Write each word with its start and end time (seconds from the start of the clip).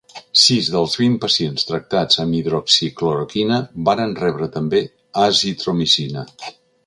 Sis 0.43 0.69
dels 0.75 0.95
vint 1.01 1.17
pacients 1.25 1.67
tractats 1.71 2.21
amb 2.23 2.37
hidroxicloroquina 2.37 3.61
varen 3.91 4.17
rebre 4.23 4.49
també 4.57 4.83
azitromicina. 5.27 6.25